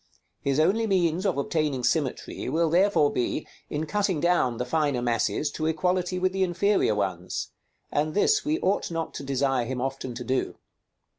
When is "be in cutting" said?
3.11-4.19